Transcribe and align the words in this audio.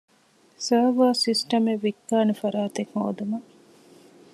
ސާވާރ 0.65 1.13
ސިސްޓަމެއް 1.23 1.81
ވިއްކާނެ 1.85 2.33
ފަރާތެއްހޯދުމަށް 2.41 3.49